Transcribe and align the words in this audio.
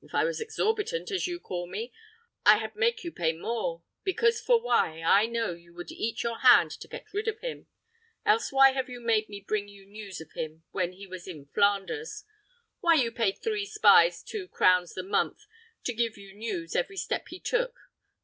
If 0.00 0.14
I 0.14 0.22
was 0.22 0.40
exorbitant, 0.40 1.10
as 1.10 1.26
you 1.26 1.40
call 1.40 1.66
me, 1.66 1.92
I 2.46 2.58
had 2.58 2.76
make 2.76 3.02
you 3.02 3.10
pay 3.10 3.32
more, 3.32 3.82
because 4.04 4.40
for 4.40 4.62
why, 4.62 5.02
I 5.02 5.26
know 5.26 5.54
you 5.54 5.74
would 5.74 5.90
eat 5.90 6.22
your 6.22 6.38
hand 6.38 6.70
to 6.78 6.86
get 6.86 7.12
rid 7.12 7.26
of 7.26 7.40
him; 7.40 7.66
else 8.24 8.52
why 8.52 8.70
have 8.74 8.88
you 8.88 9.00
make 9.00 9.28
me 9.28 9.40
bring 9.40 9.66
you 9.66 9.84
news 9.84 10.20
of 10.20 10.30
him 10.34 10.62
when 10.70 10.92
he 10.92 11.08
was 11.08 11.26
in 11.26 11.46
Flanders? 11.46 12.22
Why 12.78 12.94
you 12.94 13.10
pay 13.10 13.32
three 13.32 13.66
spies 13.66 14.22
two 14.22 14.46
crowns 14.46 14.94
the 14.94 15.02
month 15.02 15.46
to 15.82 15.92
give 15.92 16.16
you 16.16 16.32
news 16.32 16.76
every 16.76 16.96
step 16.96 17.26
he 17.26 17.40
took? 17.40 17.76